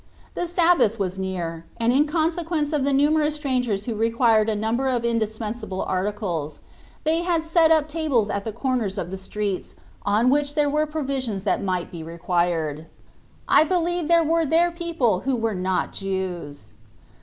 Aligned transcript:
The 0.33 0.47
Sabbath 0.47 0.97
was 0.97 1.19
near, 1.19 1.63
and 1.79 1.93
in 1.93 2.07
consequence 2.07 2.73
of 2.73 2.83
the 2.83 2.91
numerous 2.91 3.35
strangers 3.35 3.85
who 3.85 3.93
required 3.93 4.49
a 4.49 4.55
num 4.55 4.77
ber 4.77 4.87
of 4.87 5.05
indispensable 5.05 5.83
articles, 5.83 6.57
they 7.03 7.21
had 7.21 7.43
set 7.43 7.69
up 7.69 7.87
tables 7.87 8.31
at 8.31 8.43
the 8.43 8.51
corners 8.51 8.97
of 8.97 9.11
the 9.11 9.15
streets 9.15 9.75
78 9.77 9.77
ZTbe 9.77 9.81
1Rativ>ft 9.81 10.01
of 10.01 10.07
on 10.25 10.29
which 10.31 10.55
there 10.55 10.69
were 10.71 10.85
provisions 10.87 11.43
that 11.43 11.63
might 11.63 11.91
be 11.91 12.01
required. 12.01 12.87
I 13.47 13.63
believe 13.63 14.07
there 14.07 14.23
were 14.23 14.43
there 14.43 14.71
people 14.71 15.19
who 15.19 15.35
were 15.35 15.53
not 15.53 15.93
Jews. 15.93 16.73